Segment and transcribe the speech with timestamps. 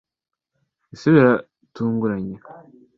[0.93, 2.35] ese biratunguranye